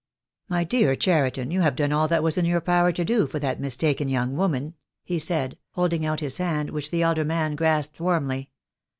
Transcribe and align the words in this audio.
"My 0.49 0.63
dear 0.63 0.95
Cheriton, 0.95 1.51
you 1.51 1.61
have 1.61 1.75
done 1.75 1.91
all 1.91 2.07
that 2.07 2.23
was 2.23 2.35
in 2.35 2.43
your 2.43 2.59
power 2.59 2.91
to 2.91 3.05
do 3.05 3.27
for 3.27 3.37
that 3.37 3.59
mistaken 3.59 4.07
young 4.07 4.35
woman," 4.35 4.73
he 5.03 5.19
said, 5.19 5.59
holding 5.73 6.07
out 6.07 6.21
his 6.21 6.39
hand, 6.39 6.71
which 6.71 6.89
the 6.89 7.03
elder 7.03 7.23
man 7.23 7.55
grasped 7.55 7.99
warmly. 7.99 8.49